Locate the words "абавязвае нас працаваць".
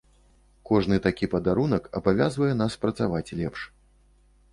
1.99-3.35